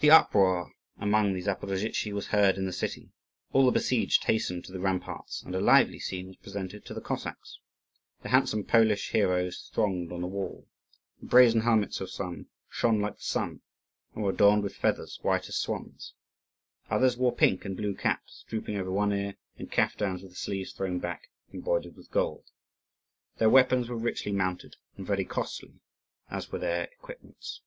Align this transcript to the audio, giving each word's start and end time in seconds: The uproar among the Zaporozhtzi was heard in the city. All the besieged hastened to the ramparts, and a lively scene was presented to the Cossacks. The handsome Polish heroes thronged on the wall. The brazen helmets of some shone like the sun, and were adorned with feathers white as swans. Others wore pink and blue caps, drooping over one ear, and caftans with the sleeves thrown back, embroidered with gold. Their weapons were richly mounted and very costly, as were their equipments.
The 0.00 0.10
uproar 0.10 0.72
among 0.98 1.32
the 1.32 1.40
Zaporozhtzi 1.40 2.12
was 2.12 2.26
heard 2.34 2.56
in 2.58 2.64
the 2.66 2.72
city. 2.72 3.12
All 3.52 3.64
the 3.66 3.70
besieged 3.70 4.24
hastened 4.24 4.64
to 4.64 4.72
the 4.72 4.80
ramparts, 4.80 5.42
and 5.44 5.54
a 5.54 5.60
lively 5.60 6.00
scene 6.00 6.26
was 6.26 6.34
presented 6.38 6.84
to 6.86 6.92
the 6.92 7.00
Cossacks. 7.00 7.60
The 8.24 8.30
handsome 8.30 8.64
Polish 8.64 9.10
heroes 9.10 9.70
thronged 9.72 10.10
on 10.10 10.22
the 10.22 10.26
wall. 10.26 10.66
The 11.20 11.26
brazen 11.26 11.60
helmets 11.60 12.00
of 12.00 12.10
some 12.10 12.48
shone 12.68 13.00
like 13.00 13.18
the 13.18 13.22
sun, 13.22 13.60
and 14.12 14.24
were 14.24 14.30
adorned 14.30 14.64
with 14.64 14.74
feathers 14.74 15.20
white 15.22 15.48
as 15.48 15.54
swans. 15.56 16.14
Others 16.90 17.16
wore 17.16 17.30
pink 17.32 17.64
and 17.64 17.76
blue 17.76 17.94
caps, 17.94 18.44
drooping 18.48 18.76
over 18.76 18.90
one 18.90 19.12
ear, 19.12 19.36
and 19.56 19.70
caftans 19.70 20.20
with 20.20 20.32
the 20.32 20.36
sleeves 20.36 20.72
thrown 20.72 20.98
back, 20.98 21.30
embroidered 21.52 21.94
with 21.94 22.10
gold. 22.10 22.46
Their 23.38 23.50
weapons 23.50 23.88
were 23.88 23.96
richly 23.96 24.32
mounted 24.32 24.74
and 24.96 25.06
very 25.06 25.24
costly, 25.24 25.78
as 26.28 26.50
were 26.50 26.58
their 26.58 26.86
equipments. 26.86 27.60